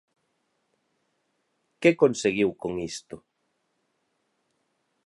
[1.81, 3.15] Que conseguiu con isto?